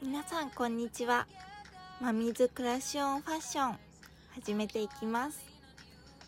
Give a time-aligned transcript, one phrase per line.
[0.00, 1.26] 皆さんこんにちは。
[2.00, 3.78] マミズクラッシュオンファッション
[4.36, 5.44] 始めていきます。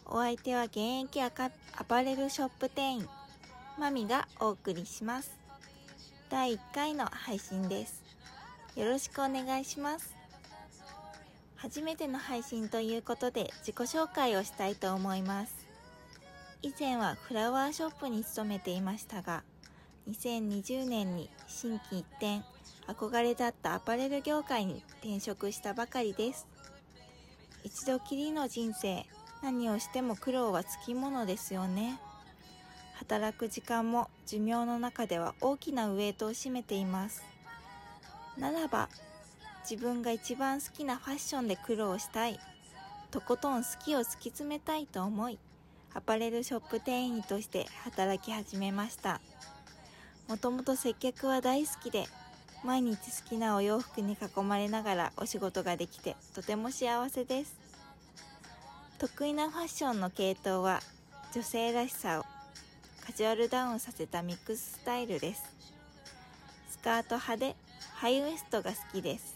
[0.05, 3.09] お相手は現役アパレルショップ店員
[3.79, 5.39] マミがお送りします。
[6.29, 8.03] 第1回の配信です。
[8.75, 10.17] よろしくお願いします。
[11.55, 15.66] 初めての配信ということで自己紹介をしたいと思います。
[16.67, 19.45] 以前はフラワーショップに勤めていましたが
[20.11, 22.43] 2020年に心機一転
[22.89, 26.49] 憧れだったアパレル業界に転職したばかりです。
[27.63, 29.07] 一度きりの人生
[29.45, 32.01] 何をしても苦労はつきものですよね。
[32.95, 37.23] 働く時間も寿命の中では大きなウエイトを占めています。
[38.37, 38.89] ならば
[39.69, 42.41] 自分が一番好きなファッションで苦労したい
[43.13, 45.39] とことん好きを突き詰めたいと思い
[45.97, 49.19] アパレルショップ店員として働き始めました。
[50.29, 52.05] もともと接客は大好きで
[52.63, 57.57] 毎日好きなお洋服に囲まれながらお仕事ができてとても幸せです。
[58.99, 60.81] 得意なファッションの系統は
[61.33, 62.25] 女性らしさを
[63.07, 65.45] カジュアルダウンさせたミックススタイルです。
[66.73, 67.57] スカート派で
[67.95, 69.35] ハイウエストが好きです。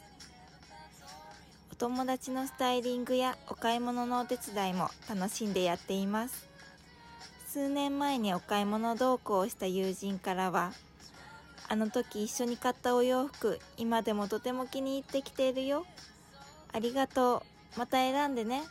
[1.73, 6.50] お友達のスタイリングやお買い物のお手伝いも楽しんでやっています。
[7.53, 10.71] 数年前にお買い物同行をした友人からは
[11.69, 15.85] あの時一緒に買ったお洋服今でもとても気に入ってきているよ。
[16.73, 17.43] ありがと
[17.75, 17.79] う。
[17.79, 18.63] また選んでね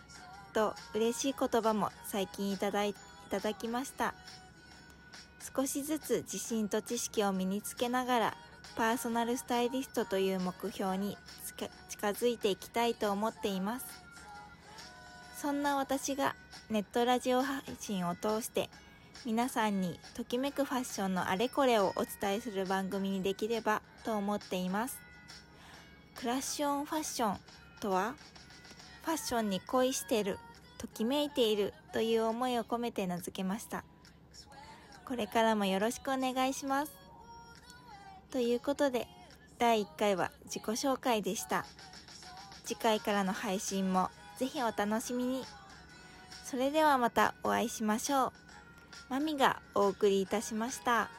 [0.53, 2.95] と嬉しい言葉も最近いただい
[3.29, 4.13] ただきました。
[5.53, 8.37] 少しずつ自信と知識を身につけながら
[8.77, 11.17] パーソナルスタイリストという目標に
[11.89, 13.85] 近づいていきたいと思っています。
[15.35, 16.33] そんな私が
[16.69, 18.69] ネットラジオ配信を通して
[19.25, 24.99] 皆さんにときめくファッションのあれこれをお伝えする番組にできればと思っています
[26.15, 27.37] クラッシュオンファッション
[27.79, 28.13] とは
[29.09, 30.37] ファッションに恋してる、
[30.77, 33.83] ときめいているという思いを込めて名付けました。
[35.03, 36.91] これからもよろしくお願いします。
[38.29, 39.07] ということで、
[39.57, 41.65] 第1回は自己紹介でした。
[42.65, 45.58] 次回からの配信もぜひお楽しみに。
[46.49, 48.31] それではまたお会いしましょう。
[49.07, 51.11] マミがお送りいたしました。